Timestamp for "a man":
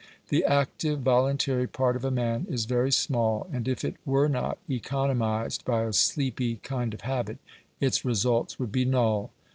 2.03-2.47